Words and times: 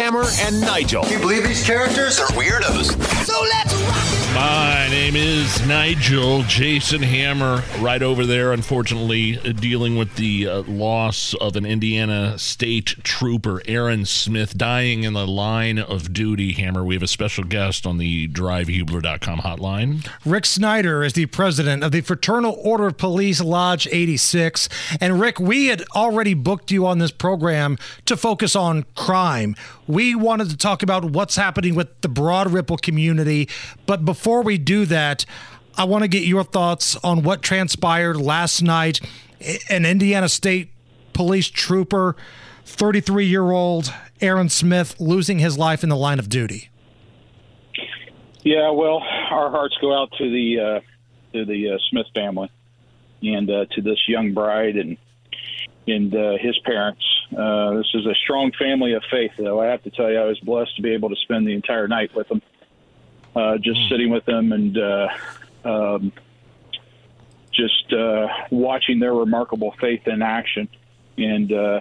Hammer 0.00 0.24
and 0.40 0.58
Nigel. 0.62 1.02
Can 1.02 1.12
you 1.12 1.18
believe 1.18 1.44
these 1.44 1.62
characters 1.62 2.18
are 2.18 2.28
weirdos? 2.28 2.98
So 3.26 3.38
let's 3.42 3.74
rock 3.82 4.14
it. 4.14 4.19
My 4.34 4.86
name 4.88 5.16
is 5.16 5.66
Nigel 5.66 6.44
Jason 6.44 7.02
Hammer, 7.02 7.64
right 7.80 8.00
over 8.00 8.24
there, 8.24 8.52
unfortunately, 8.52 9.38
uh, 9.38 9.50
dealing 9.50 9.96
with 9.96 10.14
the 10.14 10.46
uh, 10.46 10.62
loss 10.68 11.34
of 11.34 11.56
an 11.56 11.66
Indiana 11.66 12.38
State 12.38 12.94
trooper, 13.02 13.60
Aaron 13.66 14.04
Smith, 14.04 14.56
dying 14.56 15.02
in 15.02 15.14
the 15.14 15.26
line 15.26 15.80
of 15.80 16.12
duty. 16.12 16.52
Hammer, 16.52 16.84
we 16.84 16.94
have 16.94 17.02
a 17.02 17.08
special 17.08 17.42
guest 17.42 17.86
on 17.86 17.98
the 17.98 18.28
drivehubler.com 18.28 19.40
hotline. 19.40 20.08
Rick 20.24 20.46
Snyder 20.46 21.02
is 21.02 21.14
the 21.14 21.26
president 21.26 21.82
of 21.82 21.90
the 21.90 22.00
Fraternal 22.00 22.56
Order 22.62 22.86
of 22.86 22.98
Police 22.98 23.40
Lodge 23.40 23.88
86. 23.90 24.68
And 25.00 25.20
Rick, 25.20 25.40
we 25.40 25.66
had 25.66 25.82
already 25.96 26.34
booked 26.34 26.70
you 26.70 26.86
on 26.86 26.98
this 27.00 27.10
program 27.10 27.78
to 28.06 28.16
focus 28.16 28.54
on 28.54 28.84
crime. 28.94 29.56
We 29.88 30.14
wanted 30.14 30.50
to 30.50 30.56
talk 30.56 30.84
about 30.84 31.04
what's 31.04 31.34
happening 31.34 31.74
with 31.74 32.00
the 32.02 32.08
Broad 32.08 32.52
Ripple 32.52 32.76
community. 32.76 33.48
But 33.86 34.04
before 34.04 34.19
we 34.26 34.58
do 34.58 34.86
that, 34.86 35.24
I 35.76 35.84
want 35.84 36.02
to 36.02 36.08
get 36.08 36.24
your 36.24 36.44
thoughts 36.44 36.96
on 36.96 37.22
what 37.22 37.42
transpired 37.42 38.16
last 38.16 38.62
night. 38.62 39.00
An 39.68 39.86
Indiana 39.86 40.28
State 40.28 40.70
police 41.12 41.48
trooper, 41.48 42.16
33 42.64 43.26
year 43.26 43.50
old 43.50 43.92
Aaron 44.20 44.48
Smith, 44.48 45.00
losing 45.00 45.38
his 45.38 45.56
life 45.56 45.82
in 45.82 45.88
the 45.88 45.96
line 45.96 46.18
of 46.18 46.28
duty. 46.28 46.68
Yeah, 48.42 48.70
well, 48.70 49.02
our 49.30 49.50
hearts 49.50 49.76
go 49.80 49.94
out 49.94 50.10
to 50.18 50.30
the 50.30 50.60
uh, 50.60 50.80
to 51.32 51.44
the 51.44 51.72
uh, 51.72 51.78
Smith 51.90 52.06
family 52.14 52.50
and 53.22 53.50
uh, 53.50 53.66
to 53.72 53.82
this 53.82 53.98
young 54.08 54.32
bride 54.32 54.76
and 54.76 54.96
and 55.86 56.14
uh, 56.14 56.36
his 56.40 56.58
parents. 56.64 57.04
Uh, 57.36 57.74
this 57.74 57.90
is 57.94 58.06
a 58.06 58.14
strong 58.24 58.52
family 58.58 58.92
of 58.94 59.02
faith, 59.10 59.32
though. 59.38 59.60
I 59.60 59.66
have 59.66 59.82
to 59.84 59.90
tell 59.90 60.10
you, 60.10 60.18
I 60.18 60.24
was 60.24 60.38
blessed 60.40 60.76
to 60.76 60.82
be 60.82 60.92
able 60.92 61.08
to 61.10 61.16
spend 61.22 61.46
the 61.46 61.52
entire 61.52 61.88
night 61.88 62.14
with 62.14 62.28
them, 62.28 62.42
uh, 63.34 63.58
just 63.58 63.80
mm. 63.80 63.88
sitting 63.88 64.10
with 64.10 64.24
them 64.24 64.52
and 64.52 64.78
uh, 64.78 65.08
um, 65.64 66.12
just 67.52 67.92
uh, 67.92 68.28
watching 68.50 68.98
their 68.98 69.14
remarkable 69.14 69.74
faith 69.80 70.06
in 70.06 70.22
action, 70.22 70.68
and 71.18 71.52
uh, 71.52 71.80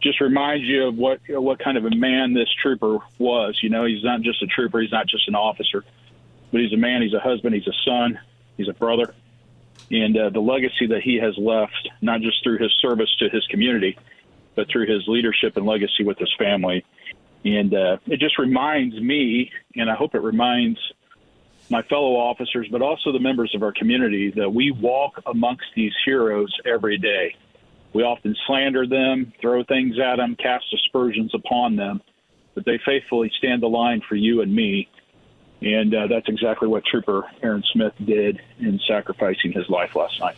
just 0.00 0.20
reminds 0.20 0.64
you 0.64 0.88
of 0.88 0.96
what 0.96 1.20
what 1.28 1.58
kind 1.58 1.76
of 1.76 1.84
a 1.84 1.94
man 1.94 2.34
this 2.34 2.48
trooper 2.62 2.98
was. 3.18 3.58
You 3.62 3.70
know, 3.70 3.84
he's 3.84 4.04
not 4.04 4.20
just 4.20 4.42
a 4.42 4.46
trooper; 4.46 4.80
he's 4.80 4.92
not 4.92 5.06
just 5.06 5.28
an 5.28 5.34
officer, 5.34 5.84
but 6.52 6.60
he's 6.60 6.72
a 6.72 6.78
man. 6.78 7.02
He's 7.02 7.14
a 7.14 7.20
husband. 7.20 7.54
He's 7.54 7.66
a 7.66 7.76
son. 7.84 8.18
He's 8.56 8.68
a 8.68 8.74
brother 8.74 9.14
and 9.90 10.16
uh, 10.16 10.30
the 10.30 10.40
legacy 10.40 10.86
that 10.88 11.02
he 11.02 11.16
has 11.16 11.36
left, 11.38 11.88
not 12.00 12.20
just 12.20 12.42
through 12.42 12.58
his 12.58 12.72
service 12.80 13.14
to 13.18 13.28
his 13.28 13.46
community, 13.46 13.96
but 14.54 14.68
through 14.68 14.86
his 14.86 15.06
leadership 15.06 15.56
and 15.56 15.66
legacy 15.66 16.02
with 16.04 16.18
his 16.18 16.32
family. 16.38 16.84
And 17.46 17.72
uh, 17.72 17.96
it 18.06 18.18
just 18.18 18.38
reminds 18.38 19.00
me, 19.00 19.50
and 19.76 19.88
I 19.88 19.94
hope 19.94 20.14
it 20.14 20.22
reminds 20.22 20.78
my 21.70 21.82
fellow 21.82 22.16
officers, 22.16 22.68
but 22.70 22.82
also 22.82 23.12
the 23.12 23.20
members 23.20 23.54
of 23.54 23.62
our 23.62 23.72
community, 23.72 24.32
that 24.36 24.52
we 24.52 24.70
walk 24.70 25.20
amongst 25.26 25.64
these 25.74 25.92
heroes 26.04 26.52
every 26.64 26.98
day. 26.98 27.34
We 27.92 28.02
often 28.02 28.36
slander 28.46 28.86
them, 28.86 29.32
throw 29.40 29.64
things 29.64 29.96
at 29.98 30.16
them, 30.16 30.36
cast 30.36 30.64
aspersions 30.74 31.32
upon 31.34 31.76
them, 31.76 32.02
but 32.54 32.64
they 32.64 32.78
faithfully 32.84 33.32
stand 33.38 33.62
the 33.62 33.68
line 33.68 34.02
for 34.08 34.16
you 34.16 34.42
and 34.42 34.54
me 34.54 34.88
and 35.62 35.94
uh, 35.94 36.06
that's 36.06 36.28
exactly 36.28 36.68
what 36.68 36.84
Trooper 36.84 37.24
Aaron 37.42 37.62
Smith 37.72 37.94
did 38.04 38.40
in 38.58 38.78
sacrificing 38.86 39.52
his 39.52 39.68
life 39.68 39.94
last 39.96 40.20
night. 40.20 40.36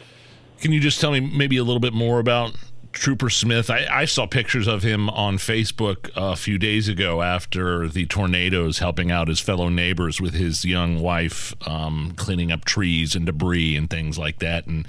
Can 0.61 0.72
you 0.72 0.81
just 0.81 1.00
tell 1.00 1.12
me 1.12 1.20
maybe 1.20 1.56
a 1.56 1.65
little 1.65 1.81
bit 1.81 1.93
more 1.93 2.20
about 2.20 2.56
Trooper 2.99 3.31
Smith? 3.31 3.71
I, 3.71 3.87
I 3.91 4.05
saw 4.05 4.27
pictures 4.27 4.67
of 4.67 4.83
him 4.83 5.09
on 5.11 5.39
Facebook 5.39 6.11
a 6.17 6.37
few 6.37 6.59
days 6.59 6.89
ago 6.89 7.23
after 7.23 7.89
the 7.89 8.07
tornadoes, 8.07 8.79
helping 8.79 9.11
out 9.11 9.29
his 9.29 9.41
fellow 9.41 9.69
neighbors 9.69 10.21
with 10.21 10.35
his 10.35 10.65
young 10.65 11.01
wife, 11.01 11.55
um, 11.67 12.12
cleaning 12.17 12.53
up 12.53 12.65
trees 12.65 13.15
and 13.15 13.27
debris 13.27 13.77
and 13.77 13.89
things 13.89 14.19
like 14.19 14.41
that. 14.41 14.67
And 14.67 14.87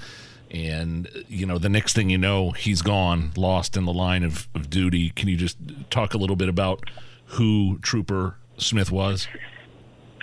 and 0.50 1.08
you 1.28 1.46
know 1.46 1.58
the 1.58 1.68
next 1.68 1.94
thing 1.94 2.10
you 2.10 2.18
know, 2.18 2.50
he's 2.50 2.82
gone, 2.82 3.32
lost 3.36 3.76
in 3.76 3.84
the 3.84 3.92
line 3.92 4.24
of, 4.24 4.48
of 4.54 4.68
duty. 4.68 5.10
Can 5.10 5.28
you 5.28 5.36
just 5.36 5.56
talk 5.90 6.12
a 6.12 6.18
little 6.18 6.36
bit 6.36 6.48
about 6.48 6.82
who 7.26 7.78
Trooper 7.80 8.36
Smith 8.58 8.90
was? 8.90 9.28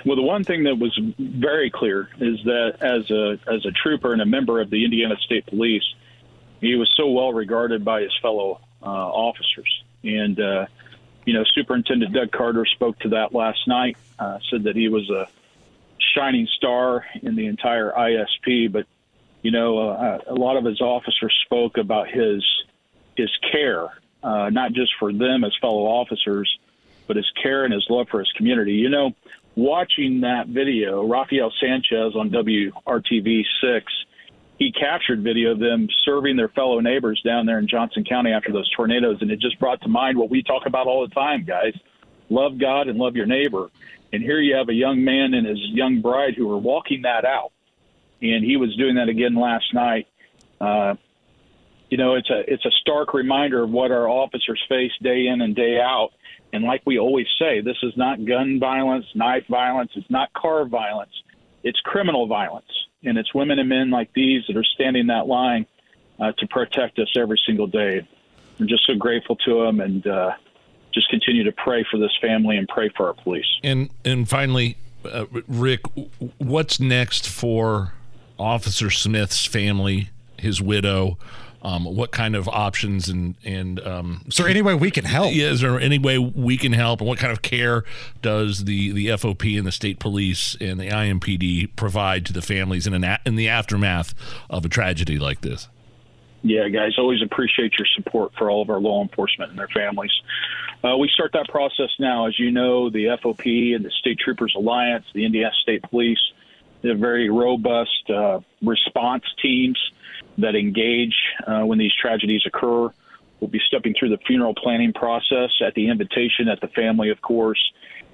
Well, 0.05 0.15
the 0.15 0.21
one 0.21 0.43
thing 0.43 0.63
that 0.63 0.75
was 0.75 0.97
very 1.17 1.69
clear 1.69 2.09
is 2.19 2.37
that 2.43 2.77
as 2.81 3.09
a 3.09 3.39
as 3.51 3.65
a 3.65 3.71
trooper 3.71 4.13
and 4.13 4.21
a 4.21 4.25
member 4.25 4.61
of 4.61 4.69
the 4.69 4.83
Indiana 4.83 5.15
State 5.25 5.45
Police, 5.47 5.83
he 6.61 6.75
was 6.75 6.91
so 6.97 7.09
well 7.09 7.33
regarded 7.33 7.85
by 7.85 8.01
his 8.01 8.13
fellow 8.21 8.61
uh, 8.81 8.85
officers. 8.85 9.83
And 10.03 10.39
uh, 10.39 10.65
you 11.25 11.33
know, 11.33 11.43
Superintendent 11.53 12.13
Doug 12.13 12.31
Carter 12.31 12.65
spoke 12.65 12.99
to 12.99 13.09
that 13.09 13.33
last 13.33 13.67
night. 13.67 13.97
Uh, 14.17 14.39
said 14.49 14.63
that 14.63 14.75
he 14.75 14.87
was 14.87 15.09
a 15.09 15.27
shining 16.15 16.47
star 16.57 17.05
in 17.21 17.35
the 17.35 17.45
entire 17.45 17.91
ISP. 17.91 18.71
But 18.71 18.87
you 19.41 19.51
know, 19.51 19.89
uh, 19.89 20.19
a 20.27 20.33
lot 20.33 20.57
of 20.57 20.65
his 20.65 20.81
officers 20.81 21.37
spoke 21.45 21.77
about 21.77 22.09
his 22.09 22.43
his 23.15 23.29
care, 23.51 23.87
uh, 24.23 24.49
not 24.49 24.73
just 24.73 24.93
for 24.99 25.11
them 25.11 25.43
as 25.43 25.51
fellow 25.59 25.85
officers, 25.85 26.59
but 27.07 27.15
his 27.17 27.29
care 27.41 27.65
and 27.65 27.73
his 27.73 27.85
love 27.89 28.07
for 28.09 28.19
his 28.19 28.31
community. 28.33 28.73
You 28.73 28.89
know, 28.89 29.13
watching 29.55 30.21
that 30.21 30.47
video, 30.47 31.03
Rafael 31.05 31.51
Sanchez 31.59 32.15
on 32.15 32.29
WRTV 32.29 33.43
6, 33.61 33.93
he 34.57 34.71
captured 34.71 35.23
video 35.23 35.51
of 35.51 35.59
them 35.59 35.87
serving 36.03 36.35
their 36.35 36.49
fellow 36.49 36.79
neighbors 36.79 37.21
down 37.23 37.45
there 37.45 37.59
in 37.59 37.67
Johnson 37.67 38.03
County 38.03 38.31
after 38.31 38.51
those 38.51 38.69
tornadoes. 38.75 39.17
And 39.21 39.29
it 39.31 39.39
just 39.39 39.59
brought 39.59 39.81
to 39.81 39.87
mind 39.87 40.17
what 40.17 40.29
we 40.29 40.41
talk 40.43 40.65
about 40.65 40.87
all 40.87 41.07
the 41.07 41.13
time, 41.13 41.45
guys 41.45 41.73
love 42.29 42.59
God 42.59 42.89
and 42.89 42.99
love 42.99 43.15
your 43.15 43.25
neighbor. 43.25 43.69
And 44.11 44.21
here 44.21 44.39
you 44.39 44.55
have 44.55 44.67
a 44.67 44.73
young 44.73 45.03
man 45.03 45.33
and 45.33 45.47
his 45.47 45.59
young 45.71 46.01
bride 46.01 46.33
who 46.35 46.51
are 46.51 46.57
walking 46.57 47.03
that 47.03 47.23
out. 47.23 47.51
And 48.21 48.43
he 48.43 48.57
was 48.57 48.75
doing 48.75 48.95
that 48.95 49.07
again 49.07 49.35
last 49.35 49.73
night. 49.73 50.07
Uh, 50.59 50.95
you 51.89 51.97
know, 51.97 52.15
it's 52.15 52.29
a 52.29 52.43
it's 52.51 52.65
a 52.65 52.71
stark 52.81 53.13
reminder 53.13 53.63
of 53.63 53.69
what 53.69 53.91
our 53.91 54.09
officers 54.09 54.61
face 54.67 54.91
day 55.01 55.27
in 55.27 55.39
and 55.39 55.55
day 55.55 55.79
out 55.79 56.09
and 56.53 56.63
like 56.63 56.81
we 56.85 56.97
always 56.97 57.27
say, 57.39 57.61
this 57.61 57.77
is 57.83 57.93
not 57.97 58.23
gun 58.25 58.59
violence, 58.59 59.05
knife 59.15 59.45
violence, 59.49 59.91
it's 59.95 60.09
not 60.09 60.31
car 60.33 60.65
violence, 60.65 61.11
it's 61.63 61.79
criminal 61.81 62.27
violence. 62.27 62.65
And 63.03 63.17
it's 63.17 63.33
women 63.33 63.59
and 63.59 63.69
men 63.69 63.89
like 63.89 64.11
these 64.13 64.43
that 64.47 64.57
are 64.57 64.63
standing 64.63 65.07
that 65.07 65.27
line 65.27 65.65
uh, 66.19 66.31
to 66.37 66.47
protect 66.47 66.99
us 66.99 67.09
every 67.15 67.39
single 67.45 67.67
day. 67.67 68.07
I'm 68.59 68.67
just 68.67 68.85
so 68.87 68.95
grateful 68.95 69.35
to 69.37 69.65
them 69.65 69.79
and 69.79 70.05
uh, 70.07 70.31
just 70.93 71.09
continue 71.09 71.43
to 71.43 71.51
pray 71.51 71.85
for 71.89 71.97
this 71.99 72.11
family 72.19 72.57
and 72.57 72.67
pray 72.67 72.89
for 72.95 73.07
our 73.07 73.13
police. 73.13 73.45
And 73.63 73.89
and 74.03 74.27
finally, 74.27 74.77
uh, 75.05 75.25
Rick, 75.47 75.81
what's 76.39 76.79
next 76.79 77.29
for 77.29 77.93
Officer 78.39 78.89
Smith's 78.89 79.45
family, 79.45 80.09
his 80.37 80.61
widow? 80.61 81.17
Um, 81.67 81.83
what 81.83 82.11
kind 82.11 82.35
of 82.35 82.47
options 82.47 83.09
and 83.09 83.35
and 83.43 83.85
um, 83.85 84.23
is 84.27 84.37
there 84.37 84.47
any 84.47 84.61
way 84.61 84.73
we 84.73 84.89
can 84.89 85.03
help? 85.03 85.33
Yeah, 85.33 85.47
is 85.47 85.59
there 85.59 85.77
any 85.77 85.99
way 85.99 86.17
we 86.17 86.55
can 86.55 86.71
help, 86.71 87.01
and 87.01 87.07
what 87.09 87.19
kind 87.19 87.33
of 87.33 87.41
care 87.41 87.83
does 88.21 88.63
the 88.63 88.91
the 88.91 89.07
FOP 89.07 89.57
and 89.57 89.67
the 89.67 89.71
state 89.73 89.99
police 89.99 90.55
and 90.61 90.79
the 90.79 90.87
IMPD 90.87 91.75
provide 91.75 92.25
to 92.27 92.33
the 92.33 92.41
families 92.41 92.87
in 92.87 92.93
an 92.93 93.17
in 93.25 93.35
the 93.35 93.49
aftermath 93.49 94.13
of 94.49 94.63
a 94.63 94.69
tragedy 94.69 95.19
like 95.19 95.41
this? 95.41 95.67
Yeah, 96.41 96.69
guys, 96.69 96.93
always 96.97 97.21
appreciate 97.21 97.73
your 97.77 97.87
support 97.97 98.31
for 98.37 98.49
all 98.49 98.61
of 98.61 98.69
our 98.69 98.79
law 98.79 99.01
enforcement 99.01 99.49
and 99.49 99.59
their 99.59 99.67
families. 99.67 100.11
Uh, 100.83 100.95
we 100.95 101.09
start 101.09 101.31
that 101.33 101.49
process 101.49 101.89
now. 101.99 102.27
As 102.27 102.39
you 102.39 102.51
know, 102.51 102.89
the 102.89 103.17
FOP 103.21 103.75
and 103.75 103.83
the 103.83 103.91
State 103.91 104.19
Troopers 104.19 104.53
Alliance, 104.55 105.05
the 105.13 105.25
Indiana 105.25 105.51
State 105.63 105.81
Police, 105.81 106.31
they 106.81 106.89
have 106.89 106.99
very 106.99 107.29
robust 107.29 108.09
uh, 108.09 108.39
response 108.61 109.25
teams 109.41 109.77
that 110.37 110.55
engage 110.55 111.15
uh, 111.45 111.61
when 111.61 111.79
these 111.79 111.93
tragedies 111.99 112.41
occur. 112.45 112.89
We'll 113.39 113.49
be 113.49 113.61
stepping 113.67 113.93
through 113.97 114.09
the 114.09 114.17
funeral 114.25 114.55
planning 114.55 114.93
process 114.93 115.51
at 115.65 115.73
the 115.75 115.89
invitation 115.89 116.47
at 116.47 116.59
the 116.61 116.67
family, 116.69 117.09
of 117.09 117.21
course. 117.21 117.59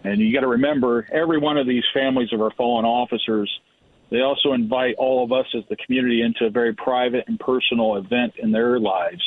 And 0.04 0.20
you 0.20 0.34
got 0.34 0.42
to 0.42 0.48
remember, 0.48 1.08
every 1.12 1.38
one 1.38 1.58
of 1.58 1.66
these 1.66 1.84
families 1.94 2.34
of 2.34 2.42
our 2.42 2.52
fallen 2.52 2.86
officers, 2.86 3.50
they 4.10 4.20
also 4.20 4.52
invite 4.52 4.96
all 4.98 5.24
of 5.24 5.32
us 5.32 5.46
as 5.56 5.64
the 5.70 5.78
community 5.78 6.22
into 6.22 6.46
a 6.46 6.50
very 6.50 6.74
private 6.74 7.26
and 7.28 7.40
personal 7.40 7.96
event 7.96 8.34
in 8.38 8.52
their 8.52 8.80
lives. 8.80 9.24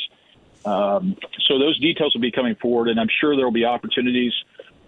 Um, 0.65 1.17
so 1.47 1.57
those 1.57 1.79
details 1.79 2.13
will 2.13 2.21
be 2.21 2.31
coming 2.31 2.55
forward, 2.55 2.89
and 2.89 2.99
I'm 2.99 3.09
sure 3.19 3.35
there 3.35 3.45
will 3.45 3.51
be 3.51 3.65
opportunities 3.65 4.33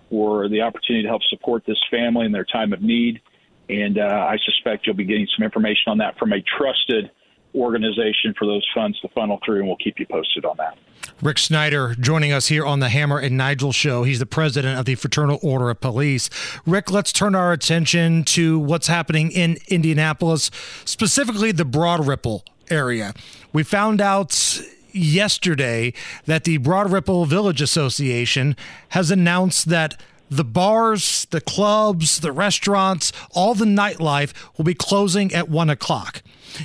for 0.09 0.47
the 0.47 0.61
opportunity 0.61 1.03
to 1.03 1.09
help 1.09 1.23
support 1.23 1.65
this 1.65 1.77
family 1.89 2.25
in 2.25 2.31
their 2.31 2.45
time 2.45 2.73
of 2.73 2.81
need. 2.81 3.21
And 3.67 3.97
uh, 3.97 4.03
I 4.03 4.37
suspect 4.43 4.85
you'll 4.85 4.95
be 4.95 5.05
getting 5.05 5.27
some 5.35 5.43
information 5.43 5.83
on 5.87 5.99
that 5.99 6.17
from 6.17 6.33
a 6.33 6.41
trusted 6.41 7.11
organization 7.55 8.33
for 8.37 8.45
those 8.45 8.65
funds 8.73 8.99
to 9.01 9.07
funnel 9.09 9.39
through, 9.45 9.59
and 9.59 9.67
we'll 9.67 9.77
keep 9.77 9.99
you 9.99 10.05
posted 10.05 10.45
on 10.45 10.57
that. 10.57 10.77
Rick 11.21 11.39
Snyder 11.39 11.95
joining 11.99 12.31
us 12.31 12.47
here 12.47 12.65
on 12.65 12.79
the 12.79 12.89
Hammer 12.89 13.19
and 13.19 13.35
Nigel 13.35 13.71
show. 13.71 14.03
He's 14.03 14.19
the 14.19 14.25
president 14.25 14.79
of 14.79 14.85
the 14.85 14.95
Fraternal 14.95 15.39
Order 15.41 15.69
of 15.69 15.81
Police. 15.81 16.29
Rick, 16.65 16.91
let's 16.91 17.11
turn 17.11 17.35
our 17.35 17.51
attention 17.51 18.23
to 18.25 18.59
what's 18.59 18.87
happening 18.87 19.31
in 19.31 19.57
Indianapolis, 19.67 20.51
specifically 20.85 21.51
the 21.51 21.65
Broad 21.65 22.05
Ripple 22.05 22.43
area. 22.69 23.13
We 23.51 23.63
found 23.63 23.99
out 23.99 24.61
yesterday 24.91 25.93
that 26.25 26.43
the 26.43 26.57
Broad 26.57 26.91
Ripple 26.91 27.25
Village 27.25 27.61
Association 27.61 28.55
has 28.89 29.11
announced 29.11 29.69
that 29.69 29.99
the 30.29 30.43
bars, 30.43 31.25
the 31.31 31.41
clubs, 31.41 32.19
the 32.19 32.31
restaurants, 32.31 33.11
all 33.31 33.55
the 33.55 33.65
nightlife 33.65 34.31
will 34.57 34.65
be 34.65 34.75
closing 34.75 35.33
at 35.33 35.49
one 35.49 35.69
o'clock. 35.69 36.21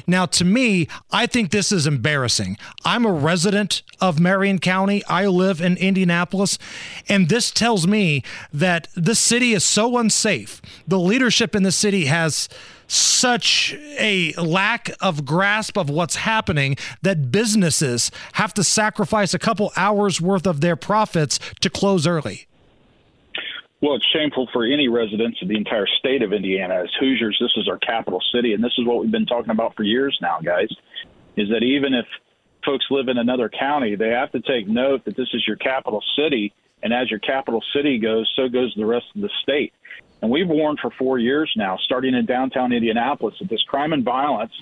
Now, 0.07 0.27
to 0.27 0.45
me, 0.45 0.89
I 1.11 1.27
think 1.27 1.51
this 1.51 1.73
is 1.73 1.87
embarrassing. 1.87 2.57
I'm 2.85 3.05
a 3.05 3.13
resident 3.13 3.83
of 4.01 4.21
Marion 4.21 4.59
County. 4.59 5.05
I 5.07 5.27
live 5.27 5.61
in 5.61 5.77
Indianapolis. 5.77 6.59
And 7.09 7.29
this 7.29 7.51
tells 7.51 7.87
me 7.87 8.23
that 8.53 8.89
this 8.95 9.19
city 9.19 9.53
is 9.53 9.65
so 9.65 9.99
unsafe. 9.99 10.61
The 10.87 10.99
leadership 10.99 11.55
in 11.55 11.63
the 11.63 11.73
city 11.73 12.07
has 12.07 12.49
such 12.87 13.75
a 13.99 14.33
lack 14.35 14.91
of 15.01 15.25
grasp 15.25 15.79
of 15.79 15.89
what's 15.89 16.17
happening 16.17 16.77
that 17.03 17.33
businesses 17.33 18.11
have 18.35 18.53
to 18.55 18.65
sacrifice 18.65 19.33
a 19.33 19.39
couple 19.39 19.73
hours 19.77 20.21
worth 20.21 20.47
of 20.47 20.61
their 20.61 20.77
profits 20.77 21.39
to 21.61 21.71
close 21.71 22.07
early. 22.07 22.47
Well, 23.85 23.97
it's 23.97 24.07
shameful 24.15 24.49
for 24.51 24.65
any 24.65 24.89
residents 24.89 25.43
of 25.43 25.49
the 25.49 25.59
entire 25.59 25.87
state 25.99 26.23
of 26.23 26.33
Indiana. 26.33 26.85
As 26.85 26.89
Hoosiers, 26.99 27.37
this 27.39 27.53
is 27.59 27.69
our 27.69 27.77
capital 27.77 28.19
city, 28.35 28.55
and 28.55 28.65
this 28.65 28.73
is 28.79 28.87
what 28.87 29.01
we've 29.01 29.11
been 29.11 29.27
talking 29.27 29.51
about 29.51 29.77
for 29.77 29.83
years 29.83 30.19
now, 30.23 30.39
guys. 30.43 30.71
Is 31.37 31.51
that 31.51 31.63
even 31.63 31.93
if 31.93 32.07
folks 32.65 32.87
live 32.91 33.09
in 33.09 33.19
another 33.19 33.51
county, 33.51 33.95
they 33.95 34.09
have 34.09 34.33
to 34.33 34.41
take 34.41 34.67
note 34.67 35.05
that 35.05 35.19
this 35.19 35.29
is 35.35 35.47
your 35.47 35.57
capital 35.57 36.03
city, 36.17 36.55
and 36.83 36.95
as 36.95 37.11
your 37.11 37.21
capital 37.21 37.63
city 37.75 37.99
goes, 37.99 38.27
so 38.37 38.49
goes 38.49 38.73
the 38.75 38.87
rest 38.87 39.05
of 39.15 39.21
the 39.21 39.29
state. 39.43 39.75
And 40.23 40.31
we've 40.31 40.49
warned 40.49 40.79
for 40.81 40.91
four 40.99 41.19
years 41.19 41.53
now, 41.55 41.77
starting 41.85 42.15
in 42.15 42.25
downtown 42.25 42.73
Indianapolis, 42.73 43.35
that 43.39 43.51
this 43.51 43.63
crime 43.65 43.93
and 43.93 44.03
violence 44.03 44.53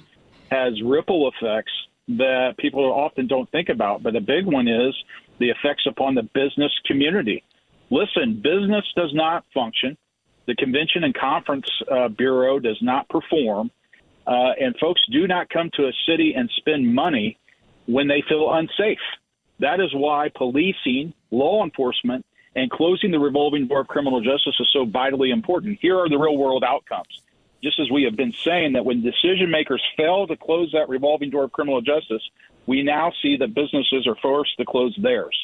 has 0.50 0.72
ripple 0.82 1.30
effects 1.30 1.70
that 2.08 2.56
people 2.58 2.92
often 2.92 3.28
don't 3.28 3.48
think 3.52 3.68
about. 3.68 4.02
But 4.02 4.14
the 4.14 4.20
big 4.20 4.46
one 4.46 4.66
is 4.66 4.96
the 5.38 5.50
effects 5.50 5.86
upon 5.86 6.16
the 6.16 6.24
business 6.24 6.72
community 6.86 7.44
listen, 7.92 8.40
business 8.42 8.84
does 8.96 9.12
not 9.12 9.44
function. 9.52 9.96
The 10.46 10.54
Convention 10.56 11.04
and 11.04 11.14
Conference 11.14 11.66
uh, 11.90 12.08
Bureau 12.08 12.58
does 12.58 12.78
not 12.80 13.08
perform. 13.08 13.70
Uh, 14.26 14.52
and 14.58 14.74
folks 14.80 15.00
do 15.10 15.26
not 15.26 15.50
come 15.50 15.70
to 15.74 15.82
a 15.82 15.92
city 16.08 16.34
and 16.36 16.50
spend 16.56 16.94
money 16.94 17.38
when 17.86 18.08
they 18.08 18.22
feel 18.28 18.52
unsafe. 18.52 18.98
That 19.58 19.80
is 19.80 19.92
why 19.94 20.30
policing, 20.34 21.12
law 21.30 21.62
enforcement, 21.64 22.24
and 22.54 22.70
closing 22.70 23.10
the 23.10 23.18
revolving 23.18 23.66
door 23.66 23.80
of 23.80 23.88
criminal 23.88 24.20
justice 24.20 24.54
is 24.58 24.68
so 24.72 24.84
vitally 24.84 25.30
important. 25.30 25.78
Here 25.80 25.98
are 25.98 26.08
the 26.08 26.18
real 26.18 26.36
world 26.36 26.64
outcomes. 26.64 27.20
Just 27.62 27.78
as 27.78 27.90
we 27.90 28.04
have 28.04 28.16
been 28.16 28.32
saying 28.32 28.72
that 28.72 28.84
when 28.84 29.02
decision 29.02 29.50
makers 29.50 29.82
fail 29.96 30.26
to 30.26 30.36
close 30.36 30.70
that 30.72 30.88
revolving 30.88 31.30
door 31.30 31.44
of 31.44 31.52
criminal 31.52 31.80
justice, 31.80 32.22
we 32.66 32.82
now 32.82 33.12
see 33.22 33.36
that 33.36 33.54
businesses 33.54 34.06
are 34.06 34.16
forced 34.16 34.56
to 34.58 34.64
close 34.64 34.96
theirs. 35.00 35.36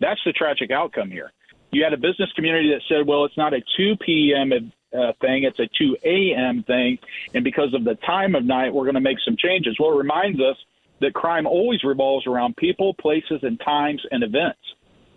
That's 0.00 0.20
the 0.24 0.32
tragic 0.32 0.70
outcome 0.70 1.10
here 1.10 1.32
you 1.70 1.84
had 1.84 1.92
a 1.92 1.96
business 1.96 2.30
community 2.34 2.70
that 2.70 2.82
said, 2.88 3.06
well, 3.06 3.24
it's 3.24 3.36
not 3.36 3.52
a 3.54 3.60
2 3.76 3.96
p.m. 4.00 4.52
Uh, 4.52 5.12
thing, 5.20 5.44
it's 5.44 5.58
a 5.58 5.68
2 5.78 5.96
a.m. 6.04 6.62
thing. 6.62 6.98
And 7.34 7.44
because 7.44 7.74
of 7.74 7.84
the 7.84 7.94
time 7.94 8.34
of 8.34 8.44
night, 8.44 8.72
we're 8.72 8.84
going 8.84 8.94
to 8.94 9.00
make 9.00 9.18
some 9.24 9.36
changes. 9.36 9.76
Well, 9.78 9.92
it 9.92 9.96
reminds 9.96 10.40
us 10.40 10.56
that 11.00 11.14
crime 11.14 11.46
always 11.46 11.84
revolves 11.84 12.26
around 12.26 12.56
people, 12.56 12.94
places, 12.94 13.40
and 13.42 13.60
times 13.60 14.02
and 14.10 14.22
events. 14.22 14.60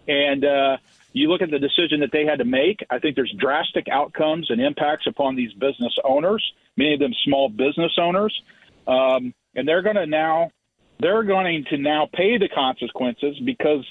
And 0.07 0.43
uh, 0.43 0.77
you 1.13 1.29
look 1.29 1.41
at 1.41 1.51
the 1.51 1.59
decision 1.59 2.01
that 2.01 2.11
they 2.11 2.25
had 2.25 2.39
to 2.39 2.45
make, 2.45 2.85
I 2.89 2.99
think 2.99 3.15
there's 3.15 3.33
drastic 3.39 3.87
outcomes 3.89 4.49
and 4.49 4.61
impacts 4.61 5.07
upon 5.07 5.35
these 5.35 5.53
business 5.53 5.95
owners, 6.03 6.43
many 6.75 6.93
of 6.93 6.99
them 6.99 7.13
small 7.25 7.49
business 7.49 7.93
owners. 7.99 8.39
Um, 8.87 9.33
and 9.55 9.67
they're 9.67 9.81
going 9.81 9.95
to 9.95 10.05
now 10.05 10.51
they're 10.99 11.23
going 11.23 11.65
to 11.69 11.77
now 11.77 12.07
pay 12.13 12.37
the 12.37 12.47
consequences 12.47 13.39
because 13.43 13.85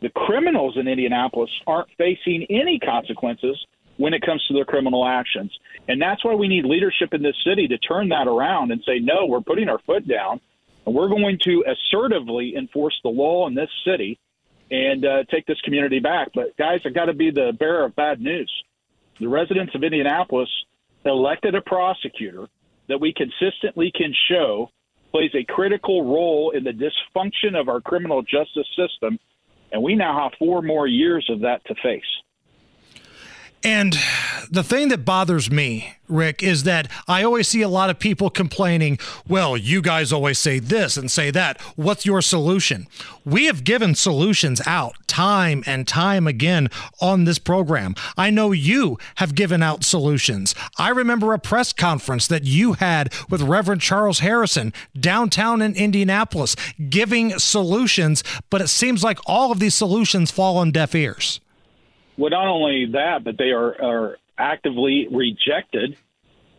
the 0.00 0.08
criminals 0.10 0.76
in 0.76 0.88
Indianapolis 0.88 1.50
aren't 1.66 1.88
facing 1.98 2.46
any 2.48 2.78
consequences 2.78 3.56
when 3.96 4.14
it 4.14 4.22
comes 4.22 4.42
to 4.46 4.54
their 4.54 4.64
criminal 4.64 5.06
actions. 5.06 5.52
And 5.88 6.00
that's 6.00 6.24
why 6.24 6.34
we 6.34 6.48
need 6.48 6.64
leadership 6.64 7.12
in 7.12 7.22
this 7.22 7.36
city 7.44 7.68
to 7.68 7.76
turn 7.78 8.08
that 8.08 8.26
around 8.26 8.72
and 8.72 8.82
say, 8.86 8.98
no, 8.98 9.26
we're 9.26 9.42
putting 9.42 9.68
our 9.68 9.78
foot 9.80 10.08
down 10.08 10.40
and 10.86 10.94
we're 10.94 11.08
going 11.08 11.38
to 11.44 11.64
assertively 11.66 12.54
enforce 12.56 12.98
the 13.02 13.10
law 13.10 13.46
in 13.46 13.54
this 13.54 13.68
city 13.84 14.18
and 14.70 15.04
uh, 15.04 15.24
take 15.30 15.46
this 15.46 15.60
community 15.62 15.98
back. 15.98 16.28
But, 16.34 16.56
guys, 16.56 16.80
I've 16.86 16.94
got 16.94 17.06
to 17.06 17.12
be 17.12 17.30
the 17.30 17.52
bearer 17.58 17.84
of 17.84 17.96
bad 17.96 18.20
news. 18.20 18.50
The 19.18 19.28
residents 19.28 19.74
of 19.74 19.84
Indianapolis 19.84 20.48
elected 21.04 21.54
a 21.54 21.60
prosecutor 21.60 22.46
that 22.88 23.00
we 23.00 23.12
consistently 23.12 23.92
can 23.94 24.14
show 24.30 24.70
plays 25.10 25.30
a 25.34 25.44
critical 25.44 26.04
role 26.04 26.52
in 26.52 26.64
the 26.64 26.70
dysfunction 26.70 27.58
of 27.60 27.68
our 27.68 27.80
criminal 27.80 28.22
justice 28.22 28.68
system 28.76 29.18
and 29.72 29.82
we 29.82 29.94
now 29.94 30.22
have 30.22 30.38
four 30.38 30.62
more 30.62 30.86
years 30.86 31.26
of 31.30 31.40
that 31.40 31.64
to 31.66 31.74
face. 31.82 32.02
And 33.62 33.98
the 34.50 34.62
thing 34.62 34.88
that 34.88 35.04
bothers 35.04 35.50
me, 35.50 35.96
Rick, 36.08 36.42
is 36.42 36.62
that 36.62 36.90
I 37.06 37.22
always 37.22 37.46
see 37.46 37.60
a 37.60 37.68
lot 37.68 37.90
of 37.90 37.98
people 37.98 38.30
complaining, 38.30 38.98
well, 39.28 39.54
you 39.54 39.82
guys 39.82 40.12
always 40.12 40.38
say 40.38 40.58
this 40.58 40.96
and 40.96 41.10
say 41.10 41.30
that. 41.32 41.60
What's 41.76 42.06
your 42.06 42.22
solution? 42.22 42.86
We 43.24 43.44
have 43.46 43.62
given 43.62 43.94
solutions 43.94 44.62
out 44.66 44.96
time 45.06 45.62
and 45.66 45.86
time 45.86 46.26
again 46.26 46.68
on 47.02 47.24
this 47.24 47.38
program. 47.38 47.94
I 48.16 48.30
know 48.30 48.52
you 48.52 48.98
have 49.16 49.34
given 49.34 49.62
out 49.62 49.84
solutions. 49.84 50.54
I 50.78 50.88
remember 50.88 51.34
a 51.34 51.38
press 51.38 51.74
conference 51.74 52.26
that 52.28 52.44
you 52.44 52.74
had 52.74 53.12
with 53.28 53.42
Reverend 53.42 53.82
Charles 53.82 54.20
Harrison 54.20 54.72
downtown 54.98 55.60
in 55.60 55.74
Indianapolis 55.74 56.56
giving 56.88 57.38
solutions, 57.38 58.24
but 58.48 58.62
it 58.62 58.68
seems 58.68 59.04
like 59.04 59.18
all 59.26 59.52
of 59.52 59.60
these 59.60 59.74
solutions 59.74 60.30
fall 60.30 60.56
on 60.56 60.70
deaf 60.70 60.94
ears. 60.94 61.40
Well, 62.20 62.28
not 62.28 62.48
only 62.48 62.84
that, 62.92 63.24
but 63.24 63.38
they 63.38 63.50
are, 63.52 63.82
are 63.82 64.16
actively 64.36 65.08
rejected 65.10 65.96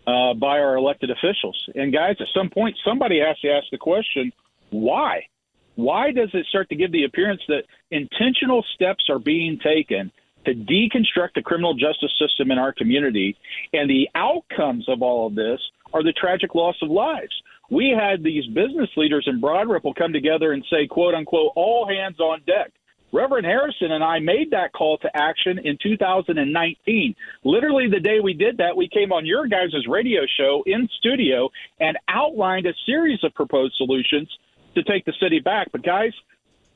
uh, 0.07 0.33
by 0.33 0.57
our 0.57 0.75
elected 0.75 1.11
officials. 1.11 1.69
And 1.75 1.93
guys, 1.93 2.15
at 2.19 2.25
some 2.35 2.49
point, 2.49 2.75
somebody 2.83 3.19
has 3.19 3.37
to 3.41 3.49
ask 3.49 3.67
the 3.71 3.77
question, 3.77 4.33
why? 4.71 5.27
Why 5.75 6.13
does 6.13 6.29
it 6.33 6.47
start 6.47 6.67
to 6.69 6.75
give 6.75 6.91
the 6.91 7.03
appearance 7.03 7.41
that 7.47 7.65
intentional 7.91 8.65
steps 8.73 9.03
are 9.07 9.19
being 9.19 9.59
taken 9.63 10.11
to 10.45 10.55
deconstruct 10.55 11.35
the 11.35 11.43
criminal 11.43 11.75
justice 11.75 12.11
system 12.19 12.49
in 12.49 12.57
our 12.57 12.73
community, 12.73 13.37
and 13.71 13.87
the 13.87 14.09
outcomes 14.15 14.89
of 14.89 15.03
all 15.03 15.27
of 15.27 15.35
this 15.35 15.59
are 15.93 16.01
the 16.01 16.13
tragic 16.13 16.55
loss 16.55 16.75
of 16.81 16.89
lives? 16.89 17.39
We 17.69 17.95
had 17.95 18.23
these 18.23 18.47
business 18.47 18.89
leaders 18.97 19.25
in 19.27 19.39
Broad 19.39 19.69
Ripple 19.69 19.93
come 19.93 20.11
together 20.11 20.53
and 20.53 20.65
say, 20.71 20.87
quote 20.87 21.13
unquote, 21.13 21.51
all 21.55 21.87
hands 21.87 22.19
on 22.19 22.41
deck. 22.47 22.71
Reverend 23.13 23.45
Harrison 23.45 23.91
and 23.91 24.03
I 24.03 24.19
made 24.19 24.51
that 24.51 24.71
call 24.73 24.97
to 24.99 25.09
action 25.13 25.59
in 25.63 25.77
2019. 25.81 27.15
Literally, 27.43 27.89
the 27.89 27.99
day 27.99 28.19
we 28.21 28.33
did 28.33 28.57
that, 28.57 28.75
we 28.75 28.87
came 28.87 29.11
on 29.11 29.25
your 29.25 29.47
guys' 29.47 29.73
radio 29.87 30.21
show 30.37 30.63
in 30.65 30.87
studio 30.99 31.49
and 31.79 31.97
outlined 32.07 32.65
a 32.67 32.73
series 32.85 33.19
of 33.23 33.33
proposed 33.33 33.75
solutions 33.77 34.29
to 34.75 34.83
take 34.83 35.03
the 35.05 35.13
city 35.21 35.39
back. 35.39 35.67
But, 35.71 35.83
guys, 35.83 36.13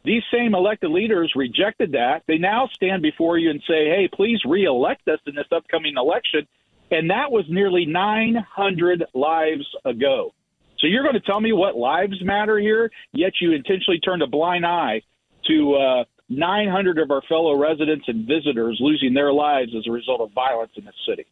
these 0.04 0.24
same 0.32 0.54
elected 0.54 0.92
leaders 0.92 1.32
rejected 1.36 1.94
that. 1.94 2.24
They 2.28 2.38
now 2.38 2.70
stand 2.74 3.02
before 3.02 3.38
you 3.38 3.50
and 3.50 3.62
say, 3.68 3.86
hey, 3.86 4.10
please 4.14 4.40
reelect 4.46 5.08
us 5.08 5.20
in 5.26 5.36
this 5.36 5.48
upcoming 5.52 5.96
election. 5.98 6.48
And 6.92 7.10
that 7.10 7.32
was 7.32 7.46
nearly 7.50 7.86
900 7.86 9.06
lives 9.14 9.66
ago. 9.86 10.34
So 10.80 10.88
you're 10.88 11.04
going 11.04 11.16
to 11.16 11.22
tell 11.22 11.40
me 11.40 11.54
what 11.54 11.76
lives 11.76 12.22
matter 12.22 12.60
here, 12.60 12.92
yet 13.14 13.34
you 13.42 13.54
intentionally 13.54 14.00
turned 14.00 14.22
a 14.22 14.28
blind 14.28 14.66
eye 14.66 15.02
to 15.48 15.76
uh, 15.76 16.04
900 16.30 17.00
of 17.00 17.12
our 17.12 17.22
fellow 17.24 17.58
residents 17.58 18.06
and 18.08 18.28
visitors 18.28 18.78
losing 18.80 19.14
their 19.14 19.32
lives 19.32 19.74
as 19.78 19.86
a 19.88 19.92
result 19.92 20.22
of 20.22 20.32
violence 20.32 20.72
in 20.76 20.86
this 20.86 20.96
city. 21.08 21.26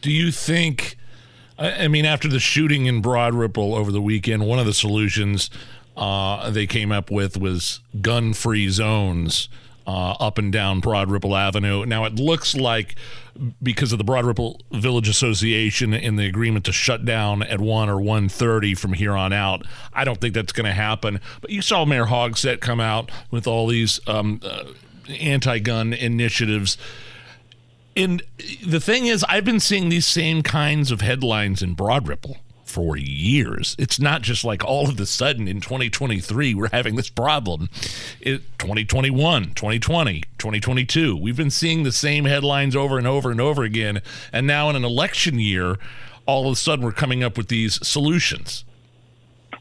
Do 0.00 0.10
you 0.10 0.30
think? 0.30 0.96
I 1.58 1.86
mean, 1.86 2.06
after 2.06 2.28
the 2.28 2.40
shooting 2.40 2.86
in 2.86 3.02
Broad 3.02 3.34
Ripple 3.34 3.74
over 3.74 3.92
the 3.92 4.00
weekend, 4.00 4.46
one 4.46 4.58
of 4.58 4.66
the 4.66 4.72
solutions 4.72 5.50
uh, 5.96 6.50
they 6.50 6.66
came 6.66 6.90
up 6.90 7.10
with 7.10 7.36
was 7.36 7.80
gun-free 8.00 8.70
zones 8.70 9.48
uh, 9.86 10.12
up 10.20 10.38
and 10.38 10.52
down 10.52 10.80
Broad 10.80 11.10
Ripple 11.10 11.36
Avenue. 11.36 11.84
Now 11.86 12.04
it 12.04 12.16
looks 12.16 12.54
like 12.54 12.94
because 13.62 13.92
of 13.92 13.98
the 13.98 14.04
Broad 14.04 14.26
Ripple 14.26 14.60
Village 14.70 15.08
Association 15.08 15.94
and 15.94 16.18
the 16.18 16.26
agreement 16.26 16.66
to 16.66 16.72
shut 16.72 17.04
down 17.04 17.42
at 17.42 17.60
one 17.60 17.88
or 17.88 18.00
one 18.00 18.28
thirty 18.28 18.74
from 18.74 18.92
here 18.92 19.12
on 19.12 19.32
out, 19.32 19.66
I 19.94 20.04
don't 20.04 20.20
think 20.20 20.34
that's 20.34 20.52
going 20.52 20.66
to 20.66 20.72
happen. 20.72 21.20
But 21.40 21.50
you 21.50 21.62
saw 21.62 21.84
Mayor 21.84 22.06
Hogsett 22.06 22.60
come 22.60 22.80
out 22.80 23.10
with 23.30 23.46
all 23.46 23.66
these 23.66 24.00
um, 24.06 24.40
uh, 24.44 24.64
anti-gun 25.08 25.92
initiatives. 25.94 26.76
And 27.96 28.22
the 28.66 28.80
thing 28.80 29.06
is, 29.06 29.24
I've 29.28 29.44
been 29.44 29.60
seeing 29.60 29.88
these 29.88 30.06
same 30.06 30.42
kinds 30.42 30.90
of 30.90 31.00
headlines 31.00 31.62
in 31.62 31.74
Broad 31.74 32.08
Ripple 32.08 32.38
for 32.72 32.96
years. 32.96 33.76
It's 33.78 34.00
not 34.00 34.22
just 34.22 34.44
like 34.44 34.64
all 34.64 34.88
of 34.88 34.98
a 34.98 35.04
sudden 35.04 35.46
in 35.46 35.60
2023 35.60 36.54
we're 36.54 36.70
having 36.72 36.96
this 36.96 37.10
problem. 37.10 37.68
It 38.20 38.40
2021, 38.58 39.52
2020, 39.54 40.22
2022. 40.38 41.14
We've 41.16 41.36
been 41.36 41.50
seeing 41.50 41.82
the 41.82 41.92
same 41.92 42.24
headlines 42.24 42.74
over 42.74 42.96
and 42.96 43.06
over 43.06 43.30
and 43.30 43.42
over 43.42 43.62
again. 43.62 44.00
And 44.32 44.46
now 44.46 44.70
in 44.70 44.76
an 44.76 44.84
election 44.84 45.38
year, 45.38 45.76
all 46.24 46.46
of 46.46 46.52
a 46.54 46.56
sudden 46.56 46.82
we're 46.82 46.92
coming 46.92 47.22
up 47.22 47.36
with 47.36 47.48
these 47.48 47.86
solutions. 47.86 48.64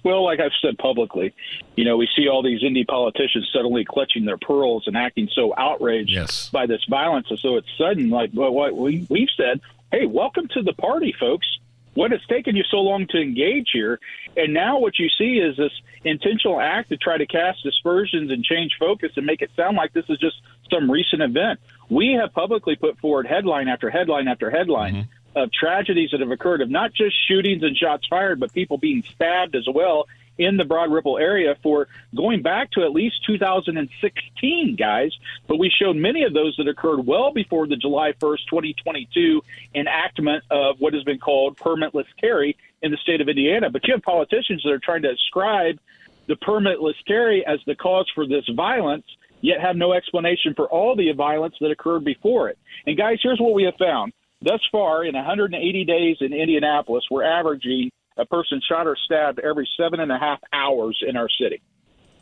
Well, 0.04 0.24
like 0.24 0.40
I've 0.40 0.52
said 0.62 0.78
publicly, 0.78 1.34
you 1.76 1.84
know, 1.84 1.98
we 1.98 2.08
see 2.16 2.28
all 2.30 2.42
these 2.42 2.64
Indy 2.64 2.86
politicians 2.86 3.50
suddenly 3.54 3.84
clutching 3.86 4.24
their 4.26 4.38
pearls 4.38 4.86
and 4.88 4.96
acting 4.96 5.30
so 5.34 5.54
outraged 5.58 6.10
Yes. 6.12 6.50
by 6.50 6.66
this 6.66 6.84
violence, 6.90 7.28
and 7.30 7.38
so 7.38 7.58
it's 7.58 7.68
sudden. 7.78 8.10
Like 8.10 8.32
well, 8.34 8.52
what 8.52 8.76
we 8.76 9.06
we've 9.10 9.28
said, 9.38 9.60
hey, 9.92 10.06
welcome 10.08 10.48
to 10.54 10.64
the 10.64 10.74
party, 10.74 11.14
folks. 11.20 11.46
What 11.94 12.12
has 12.12 12.22
taken 12.30 12.56
you 12.56 12.64
so 12.72 12.78
long 12.78 13.06
to 13.08 13.22
engage 13.22 13.70
here, 13.74 14.00
and 14.38 14.54
now 14.54 14.80
what 14.80 14.98
you 14.98 15.10
see 15.18 15.40
is 15.40 15.58
this 15.58 15.72
intentional 16.06 16.60
act 16.60 16.90
to 16.90 16.98
try 16.98 17.18
to 17.18 17.26
cast 17.26 17.64
dispersions 17.64 18.32
and 18.32 18.44
change 18.44 18.72
focus 18.80 19.12
and 19.18 19.26
make 19.26 19.42
it 19.42 19.52
sound 19.56 19.76
like 19.76 19.92
this 19.92 20.06
is 20.08 20.18
just 20.18 20.36
some 20.72 20.90
recent 20.90 21.22
event. 21.22 21.60
We 21.90 22.18
have 22.20 22.34
publicly 22.34 22.78
put 22.78 22.98
forward 23.00 23.28
headline 23.28 23.68
after 23.68 23.90
headline 23.90 24.30
after 24.30 24.50
headline 24.50 24.96
mm-hmm. 24.96 25.38
of 25.38 25.52
tragedies 25.52 26.12
that 26.12 26.22
have 26.22 26.32
occurred 26.32 26.62
of 26.62 26.70
not 26.70 26.94
just 26.94 27.16
shootings 27.28 27.62
and 27.62 27.76
shots 27.76 28.08
fired, 28.08 28.40
but 28.40 28.54
people 28.54 28.78
being 28.78 29.04
stabbed 29.14 29.56
as 29.56 29.68
well 29.68 30.08
in 30.38 30.58
the 30.58 30.66
Broad 30.66 30.92
Ripple 30.92 31.18
area 31.18 31.56
for 31.62 31.88
going 32.16 32.42
back 32.42 32.72
to 32.72 32.84
at 32.84 32.92
least 32.92 33.26
2016, 33.28 34.76
guys. 34.76 35.12
But 35.48 35.58
we 35.58 35.70
showed 35.70 35.96
many 35.96 36.24
of 36.24 36.34
those 36.34 36.56
that 36.58 36.68
occurred 36.68 37.06
well 37.06 37.32
before 37.32 37.68
the 37.68 37.76
July 37.76 38.14
1st, 38.14 38.46
2022 38.50 39.42
enactment 39.76 40.44
of 40.50 40.78
what 40.80 40.94
has 40.94 41.04
been 41.04 41.20
called 41.20 41.58
permitless 41.58 42.06
carry 42.20 42.58
in 42.82 42.92
the 42.92 42.98
state 42.98 43.22
of 43.22 43.30
Indiana. 43.30 43.70
But 43.70 43.88
you 43.88 43.94
have 43.94 44.04
politicians 44.04 44.62
that 44.64 44.72
are 44.72 44.80
trying 44.80 45.04
to 45.04 45.12
ascribe 45.12 45.80
the 46.28 46.36
permitless 46.36 46.96
carry 47.06 47.46
as 47.46 47.60
the 47.66 47.76
cause 47.76 48.10
for 48.14 48.28
this 48.28 48.48
violence, 48.56 49.06
yet 49.42 49.60
have 49.60 49.76
no 49.76 49.94
explanation 49.94 50.54
for 50.56 50.68
all 50.68 50.96
the 50.96 51.12
violence 51.12 51.56
that 51.62 51.72
occurred 51.72 52.06
before 52.06 52.50
it. 52.50 52.58
And 52.86 52.98
guys, 52.98 53.18
here's 53.22 53.40
what 53.40 53.54
we 53.54 53.64
have 53.64 53.76
found. 53.78 54.14
Thus 54.42 54.62
far, 54.72 55.04
in 55.04 55.14
180 55.14 55.86
days 55.86 56.18
in 56.20 56.34
Indianapolis, 56.34 57.04
we're 57.12 57.24
averaging 57.24 57.92
a 58.18 58.26
person 58.26 58.62
shot 58.68 58.88
or 58.88 58.98
stabbed 59.06 59.40
every 59.40 59.68
seven 59.80 60.00
and 60.00 60.12
a 60.12 60.18
half 60.18 60.40
hours 60.54 61.02
in 61.08 61.16
our 61.16 61.30
city. 61.30 61.62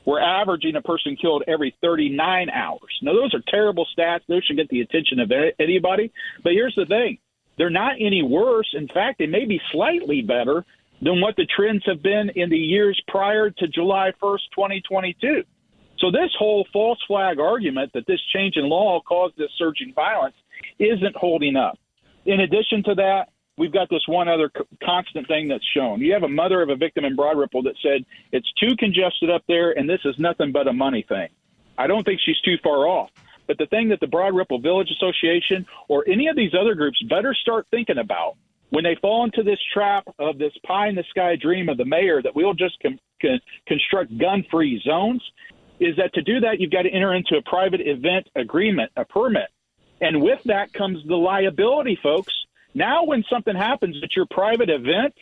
We're 0.05 0.21
averaging 0.21 0.75
a 0.75 0.81
person 0.81 1.15
killed 1.15 1.43
every 1.47 1.75
39 1.81 2.49
hours. 2.49 2.99
Now, 3.01 3.13
those 3.13 3.33
are 3.33 3.43
terrible 3.47 3.85
stats. 3.97 4.21
Those 4.27 4.43
should 4.43 4.57
get 4.57 4.69
the 4.69 4.81
attention 4.81 5.19
of 5.19 5.31
anybody. 5.59 6.11
But 6.43 6.53
here's 6.53 6.75
the 6.75 6.85
thing 6.85 7.19
they're 7.57 7.69
not 7.69 7.95
any 7.99 8.23
worse. 8.23 8.73
In 8.73 8.87
fact, 8.87 9.19
they 9.19 9.27
may 9.27 9.45
be 9.45 9.61
slightly 9.71 10.21
better 10.21 10.65
than 11.01 11.21
what 11.21 11.35
the 11.35 11.45
trends 11.45 11.83
have 11.85 12.01
been 12.01 12.31
in 12.35 12.49
the 12.49 12.57
years 12.57 12.99
prior 13.07 13.49
to 13.49 13.67
July 13.67 14.11
1st, 14.21 14.39
2022. 14.55 15.43
So, 15.99 16.11
this 16.11 16.31
whole 16.39 16.65
false 16.71 16.99
flag 17.07 17.39
argument 17.39 17.91
that 17.93 18.07
this 18.07 18.21
change 18.33 18.55
in 18.55 18.69
law 18.69 19.01
caused 19.01 19.37
this 19.37 19.51
surging 19.57 19.93
violence 19.93 20.35
isn't 20.79 21.15
holding 21.15 21.55
up. 21.57 21.77
In 22.25 22.39
addition 22.39 22.83
to 22.83 22.95
that, 22.95 23.29
we've 23.59 23.73
got 23.73 23.89
this 23.89 24.07
one 24.07 24.27
other 24.27 24.49
constant 24.83 25.27
thing 25.27 25.49
that's 25.49 25.65
shown. 25.75 25.99
You 25.99 26.13
have 26.13 26.23
a 26.23 26.29
mother 26.29 26.61
of 26.61 26.69
a 26.69 26.75
victim 26.75 27.05
in 27.05 27.15
Broad 27.15 27.37
Ripple 27.37 27.61
that 27.63 27.75
said 27.83 28.05
it's 28.31 28.51
too 28.53 28.75
congested 28.79 29.29
up 29.29 29.43
there, 29.47 29.77
and 29.77 29.87
this 29.87 29.99
is 30.05 30.15
nothing 30.17 30.51
but 30.51 30.67
a 30.67 30.73
money 30.73 31.05
thing. 31.07 31.27
I 31.77 31.85
don't 31.85 32.03
think 32.03 32.19
she's 32.25 32.39
too 32.41 32.57
far 32.63 32.87
off. 32.87 33.11
But 33.47 33.57
the 33.57 33.65
thing 33.65 33.89
that 33.89 33.99
the 33.99 34.07
Broad 34.07 34.35
Ripple 34.35 34.59
Village 34.59 34.89
Association 34.91 35.65
or 35.87 36.07
any 36.07 36.27
of 36.27 36.35
these 36.35 36.51
other 36.59 36.75
groups 36.75 37.01
better 37.09 37.33
start 37.33 37.67
thinking 37.69 37.97
about 37.97 38.35
when 38.69 38.83
they 38.83 38.95
fall 39.01 39.25
into 39.25 39.43
this 39.43 39.59
trap 39.73 40.07
of 40.19 40.37
this 40.37 40.53
pie 40.65 40.87
in 40.87 40.95
the 40.95 41.03
sky 41.09 41.35
dream 41.35 41.67
of 41.69 41.77
the 41.77 41.85
mayor 41.85 42.21
that 42.21 42.35
we'll 42.35 42.53
just 42.53 42.77
con- 42.81 42.99
construct 43.67 44.15
gun 44.17 44.45
free 44.51 44.81
zones 44.85 45.23
is 45.79 45.95
that 45.95 46.13
to 46.13 46.21
do 46.21 46.41
that, 46.41 46.59
you've 46.59 46.71
got 46.71 46.83
to 46.83 46.89
enter 46.89 47.13
into 47.13 47.37
a 47.37 47.41
private 47.41 47.81
event 47.81 48.27
agreement, 48.35 48.91
a 48.95 49.05
permit. 49.05 49.49
And 50.01 50.21
with 50.21 50.43
that 50.45 50.71
comes 50.73 50.99
the 51.07 51.15
liability, 51.15 51.97
folks. 52.01 52.33
Now, 52.79 53.03
when 53.03 53.25
something 53.29 53.57
happens 53.57 53.97
at 54.01 54.15
your 54.15 54.25
private 54.25 54.69
event, 54.69 55.13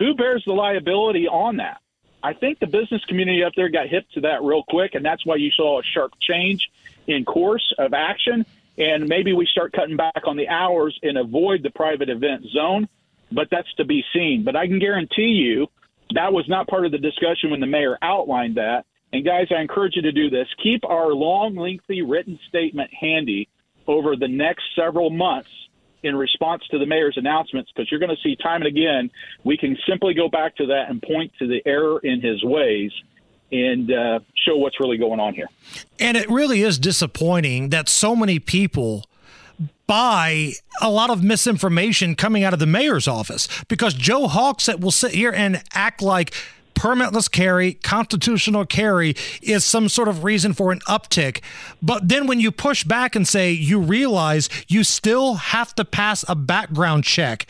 who 0.00 0.12
bears 0.14 0.42
the 0.44 0.54
liability 0.54 1.28
on 1.28 1.58
that? 1.58 1.80
I 2.20 2.32
think 2.32 2.58
the 2.58 2.66
business 2.66 3.04
community 3.04 3.44
up 3.44 3.52
there 3.54 3.68
got 3.68 3.86
hip 3.86 4.06
to 4.14 4.22
that 4.22 4.42
real 4.42 4.64
quick, 4.68 4.96
and 4.96 5.04
that's 5.04 5.24
why 5.24 5.36
you 5.36 5.52
saw 5.52 5.78
a 5.78 5.84
sharp 5.84 6.14
change 6.20 6.68
in 7.06 7.24
course 7.24 7.72
of 7.78 7.94
action. 7.94 8.44
And 8.76 9.06
maybe 9.06 9.32
we 9.32 9.46
start 9.46 9.72
cutting 9.72 9.96
back 9.96 10.22
on 10.26 10.36
the 10.36 10.48
hours 10.48 10.98
and 11.00 11.16
avoid 11.16 11.62
the 11.62 11.70
private 11.70 12.08
event 12.08 12.46
zone, 12.52 12.88
but 13.30 13.46
that's 13.52 13.72
to 13.74 13.84
be 13.84 14.04
seen. 14.12 14.42
But 14.42 14.56
I 14.56 14.66
can 14.66 14.80
guarantee 14.80 15.38
you 15.46 15.68
that 16.14 16.32
was 16.32 16.48
not 16.48 16.66
part 16.66 16.86
of 16.86 16.90
the 16.90 16.98
discussion 16.98 17.52
when 17.52 17.60
the 17.60 17.68
mayor 17.68 17.98
outlined 18.02 18.56
that. 18.56 18.84
And 19.12 19.24
guys, 19.24 19.46
I 19.56 19.60
encourage 19.60 19.94
you 19.94 20.02
to 20.02 20.12
do 20.12 20.28
this. 20.28 20.48
Keep 20.60 20.84
our 20.84 21.12
long, 21.12 21.54
lengthy 21.54 22.02
written 22.02 22.36
statement 22.48 22.90
handy 22.92 23.48
over 23.86 24.16
the 24.16 24.26
next 24.26 24.64
several 24.74 25.10
months 25.10 25.50
in 26.02 26.16
response 26.16 26.62
to 26.70 26.78
the 26.78 26.86
mayor's 26.86 27.16
announcements 27.16 27.70
because 27.74 27.90
you're 27.90 28.00
going 28.00 28.14
to 28.14 28.22
see 28.22 28.36
time 28.36 28.62
and 28.62 28.66
again 28.66 29.10
we 29.44 29.56
can 29.56 29.76
simply 29.88 30.14
go 30.14 30.28
back 30.28 30.56
to 30.56 30.66
that 30.66 30.88
and 30.88 31.02
point 31.02 31.32
to 31.38 31.46
the 31.46 31.60
error 31.66 31.98
in 32.00 32.20
his 32.20 32.42
ways 32.42 32.90
and 33.52 33.92
uh, 33.92 34.20
show 34.46 34.56
what's 34.56 34.78
really 34.78 34.96
going 34.96 35.20
on 35.20 35.34
here. 35.34 35.48
And 35.98 36.16
it 36.16 36.30
really 36.30 36.62
is 36.62 36.78
disappointing 36.78 37.70
that 37.70 37.88
so 37.88 38.14
many 38.14 38.38
people 38.38 39.06
buy 39.86 40.52
a 40.80 40.88
lot 40.88 41.10
of 41.10 41.22
misinformation 41.22 42.14
coming 42.14 42.44
out 42.44 42.52
of 42.52 42.60
the 42.60 42.66
mayor's 42.66 43.08
office 43.08 43.48
because 43.68 43.92
Joe 43.92 44.28
Hogsett 44.28 44.80
will 44.80 44.92
sit 44.92 45.12
here 45.12 45.32
and 45.32 45.62
act 45.74 46.00
like 46.00 46.32
permitless 46.80 47.30
carry, 47.30 47.74
constitutional 47.74 48.64
carry 48.64 49.14
is 49.42 49.66
some 49.66 49.86
sort 49.86 50.08
of 50.08 50.24
reason 50.24 50.54
for 50.54 50.72
an 50.72 50.80
uptick. 50.88 51.42
But 51.82 52.08
then 52.08 52.26
when 52.26 52.40
you 52.40 52.50
push 52.50 52.84
back 52.84 53.14
and 53.14 53.28
say 53.28 53.50
you 53.50 53.78
realize 53.78 54.48
you 54.66 54.82
still 54.82 55.34
have 55.34 55.74
to 55.74 55.84
pass 55.84 56.24
a 56.26 56.34
background 56.34 57.04
check. 57.04 57.46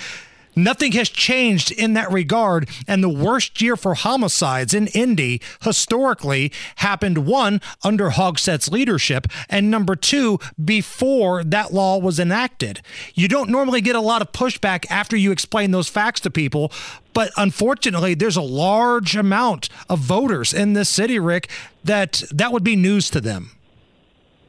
Nothing 0.57 0.93
has 0.93 1.09
changed 1.09 1.71
in 1.71 1.95
that 1.95 2.11
regard. 2.11 2.69
And 2.87 3.03
the 3.03 3.09
worst 3.09 3.61
year 3.63 3.77
for 3.77 3.95
homicides 3.95 4.75
in 4.75 4.89
Indy 4.89 5.41
historically 5.63 6.53
happened 6.77 7.27
one, 7.27 7.61
under 7.85 8.11
Hogsett's 8.11 8.71
leadership, 8.71 9.27
and 9.49 9.71
number 9.71 9.97
two, 9.97 10.39
before 10.63 11.45
that 11.45 11.73
law 11.73 11.99
was 11.99 12.19
enacted. 12.19 12.81
You 13.15 13.29
don't 13.29 13.51
normally 13.51 13.81
get 13.81 13.97
a 13.97 14.01
lot 14.01 14.23
of 14.23 14.33
pushback 14.33 14.85
after 14.91 15.17
you 15.17 15.31
explain 15.33 15.71
those 15.71 15.89
facts 15.89 16.21
to 16.21 16.31
people. 16.31 16.73
But 17.13 17.31
unfortunately, 17.37 18.15
there's 18.15 18.37
a 18.37 18.43
large 18.43 19.17
amount 19.17 19.69
of 19.89 19.99
voters 19.99 20.55
in 20.55 20.75
this 20.75 20.89
city, 20.89 21.19
Rick, 21.19 21.49
that 21.85 22.23
that 22.31 22.53
would 22.53 22.65
be 22.65 22.77
news 22.77 23.11
to 23.11 23.21
them. 23.21 23.51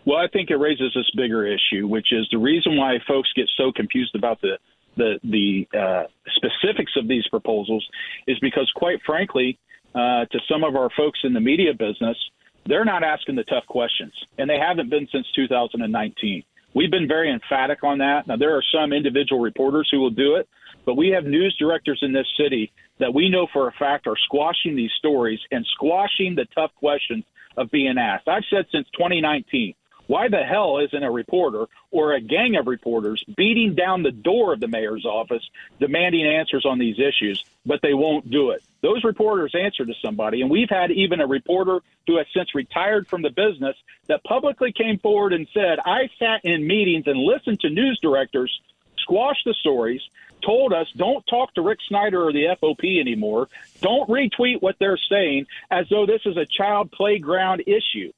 Well, 0.06 0.18
I 0.18 0.28
think 0.28 0.50
it 0.50 0.56
raises 0.56 0.94
this 0.96 1.10
bigger 1.16 1.46
issue, 1.46 1.88
which 1.88 2.12
is 2.12 2.28
the 2.32 2.38
reason 2.38 2.76
why 2.76 2.98
folks 3.08 3.30
get 3.36 3.50
so 3.56 3.72
confused 3.72 4.16
about 4.16 4.42
the 4.42 4.58
the 4.98 5.20
the 5.24 5.68
uh, 5.78 6.04
specifics 6.36 6.94
of 6.98 7.08
these 7.08 7.28
proposals 7.28 7.86
is 8.28 8.38
because, 8.40 8.72
quite 8.76 9.00
frankly, 9.06 9.58
uh, 9.96 10.26
to 10.26 10.40
some 10.50 10.64
of 10.64 10.76
our 10.76 10.90
folks 10.96 11.20
in 11.24 11.34
the 11.34 11.40
media 11.40 11.74
business, 11.74 12.18
they're 12.66 12.86
not 12.86 13.04
asking 13.04 13.36
the 13.36 13.44
tough 13.44 13.66
questions, 13.68 14.14
and 14.38 14.50
they 14.50 14.58
haven't 14.58 14.90
been 14.90 15.08
since 15.12 15.26
2019. 15.36 16.44
We've 16.74 16.92
been 16.92 17.08
very 17.08 17.32
emphatic 17.32 17.84
on 17.84 17.98
that. 17.98 18.28
Now, 18.28 18.38
there 18.38 18.56
are 18.56 18.64
some 18.74 18.94
individual 18.94 19.42
reporters 19.42 19.90
who 19.92 20.00
will 20.00 20.12
do 20.12 20.36
it, 20.36 20.48
but 20.86 20.96
we 20.96 21.10
have 21.10 21.26
news 21.26 21.56
directors 21.60 22.00
in 22.02 22.14
this 22.14 22.28
city 22.38 22.72
that 23.00 23.14
we 23.14 23.30
know 23.30 23.48
for 23.52 23.68
a 23.68 23.74
fact 23.74 24.08
are 24.08 24.16
squashing 24.26 24.76
these 24.76 24.92
stories 24.98 25.40
and 25.52 25.66
squashing 25.74 26.36
the 26.36 26.46
tough 26.56 26.72
questions 26.76 27.26
of 27.58 27.70
being 27.72 27.98
asked. 27.98 28.28
I've 28.28 28.46
said 28.50 28.66
since 28.72 28.88
2019 28.94 29.74
why 30.08 30.28
the 30.28 30.44
hell 30.44 30.80
isn't 30.80 31.04
a 31.04 31.12
reporter 31.12 31.68
or 31.90 32.14
a 32.14 32.22
gang 32.22 32.56
of 32.56 32.68
reporters 32.68 33.24
beating 33.36 33.76
down 33.76 34.04
the 34.04 34.12
door 34.12 34.54
of 34.54 34.60
the 34.60 34.68
mayor's 34.68 35.06
office 35.06 35.48
demanding 35.80 36.26
answers 36.26 36.66
on 36.66 36.80
these 36.80 37.00
issues, 37.00 37.44
but 37.66 37.82
they 37.82 37.94
won't 37.94 38.30
do 38.30 38.52
it? 38.52 38.64
Those 38.82 39.04
reporters 39.04 39.54
answer 39.54 39.86
to 39.86 39.94
somebody, 40.02 40.42
and 40.42 40.50
we've 40.50 40.70
had 40.70 40.92
even 40.92 41.22
a 41.22 41.28
reporter 41.28 41.80
who 42.08 42.18
has 42.18 42.28
since 42.36 42.54
retired 42.56 43.08
from 43.08 43.22
the 43.22 43.30
business 43.30 43.76
that 44.08 44.24
publicly 44.24 44.72
came 44.72 44.98
forward 44.98 45.34
and 45.34 45.48
said, 45.54 45.80
I 45.86 46.10
sat 46.20 46.44
in 46.44 46.66
meetings 46.66 47.06
and 47.08 47.20
listened 47.20 47.60
to 47.62 47.70
news 47.70 48.00
directors 48.02 48.60
squash 48.98 49.38
the 49.46 49.54
stories, 49.56 50.02
told 50.46 50.74
us 50.74 50.88
don't 50.96 51.26
talk 51.28 51.54
to 51.54 51.62
Rick 51.62 51.80
Snyder 51.88 52.24
or 52.24 52.34
the 52.34 52.56
FOP 52.60 53.00
anymore, 53.00 53.50
don't 53.82 54.10
retweet 54.10 54.62
what 54.62 54.76
they're 54.80 55.00
saying 55.10 55.48
as 55.70 55.88
though 55.90 56.06
this 56.06 56.22
is 56.26 56.38
a 56.38 56.46
child 56.46 56.92
playground 56.92 57.64
issue. 57.68 58.12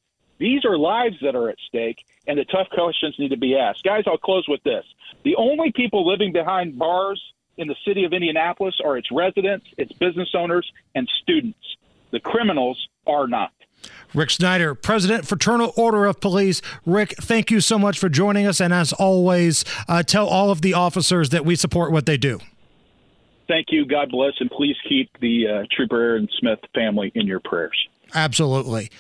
These 0.43 0.65
are 0.65 0.77
lives 0.77 1.15
that 1.21 1.37
are 1.37 1.47
at 1.47 1.55
stake, 1.69 2.03
and 2.27 2.37
the 2.37 2.43
tough 2.43 2.67
questions 2.69 3.15
need 3.17 3.29
to 3.29 3.37
be 3.37 3.57
asked. 3.57 3.81
Guys, 3.85 4.03
I'll 4.05 4.17
close 4.17 4.45
with 4.45 4.61
this. 4.63 4.83
The 5.23 5.37
only 5.37 5.71
people 5.71 6.05
living 6.05 6.33
behind 6.33 6.77
bars 6.77 7.23
in 7.55 7.69
the 7.69 7.77
city 7.87 8.03
of 8.03 8.11
Indianapolis 8.11 8.75
are 8.83 8.97
its 8.97 9.07
residents, 9.09 9.65
its 9.77 9.93
business 9.93 10.27
owners, 10.35 10.69
and 10.95 11.09
students. 11.21 11.57
The 12.11 12.19
criminals 12.19 12.89
are 13.07 13.25
not. 13.25 13.53
Rick 14.13 14.31
Snyder, 14.31 14.75
President, 14.75 15.25
Fraternal 15.25 15.71
Order 15.77 16.07
of 16.07 16.19
Police. 16.19 16.61
Rick, 16.85 17.15
thank 17.21 17.49
you 17.49 17.61
so 17.61 17.79
much 17.79 17.97
for 17.97 18.09
joining 18.09 18.45
us. 18.45 18.59
And 18.59 18.73
as 18.73 18.91
always, 18.91 19.63
uh, 19.87 20.03
tell 20.03 20.27
all 20.27 20.51
of 20.51 20.61
the 20.61 20.73
officers 20.73 21.29
that 21.29 21.45
we 21.45 21.55
support 21.55 21.93
what 21.93 22.05
they 22.05 22.17
do. 22.17 22.39
Thank 23.47 23.67
you. 23.69 23.85
God 23.85 24.11
bless. 24.11 24.33
And 24.41 24.51
please 24.51 24.75
keep 24.89 25.09
the 25.21 25.47
uh, 25.47 25.63
Trooper 25.71 26.01
Aaron 26.01 26.27
Smith 26.37 26.59
family 26.75 27.13
in 27.15 27.27
your 27.27 27.39
prayers. 27.39 27.77
Absolutely. 28.13 28.91